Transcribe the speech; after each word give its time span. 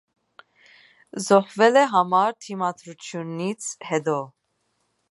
Զոհվել 1.25 1.77
է 1.83 1.85
համառ 1.93 2.35
դիմադրությունից 2.47 3.71
հետո։ 3.93 4.19